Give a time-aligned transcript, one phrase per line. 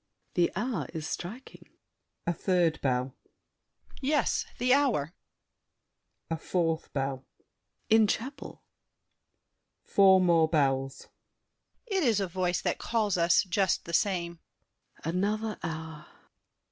[0.33, 1.69] The hour is striking.
[2.25, 3.13] [A third bell.
[3.13, 3.97] DIDIER.
[4.01, 5.13] Yes, the hour!
[6.31, 7.27] [A fourth bell.
[7.91, 8.01] SAVERNY.
[8.03, 8.63] In chapel!
[9.83, 11.01] [Four more bells.
[11.87, 11.99] DIDIER.
[11.99, 14.39] It is a voice that calls us, just the same.
[15.03, 15.17] SAVERNY.
[15.19, 16.07] Another hour!